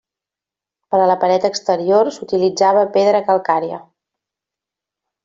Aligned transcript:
Per 0.93 1.01
a 1.01 1.09
la 1.11 1.17
paret 1.23 1.45
exterior 1.49 2.09
s'utilitzava 2.15 2.87
pedra 2.99 3.21
calcària. 3.29 3.79